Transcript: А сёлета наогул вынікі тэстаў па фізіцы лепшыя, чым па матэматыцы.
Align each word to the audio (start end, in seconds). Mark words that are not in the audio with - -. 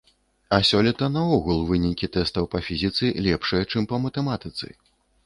А 0.55 0.57
сёлета 0.69 1.09
наогул 1.15 1.59
вынікі 1.71 2.09
тэстаў 2.15 2.47
па 2.53 2.63
фізіцы 2.69 3.13
лепшыя, 3.27 3.69
чым 3.75 3.87
па 3.93 4.01
матэматыцы. 4.07 4.73